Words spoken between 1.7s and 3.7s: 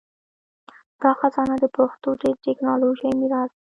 پښتو د ټکنالوژۍ میراث دی.